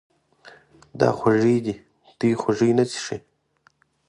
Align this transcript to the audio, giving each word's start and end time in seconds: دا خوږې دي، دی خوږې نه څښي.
دا 0.99 1.09
خوږې 1.17 1.57
دي، 1.65 1.75
دی 2.19 2.29
خوږې 2.41 2.69
نه 2.77 2.83
څښي. 2.91 3.17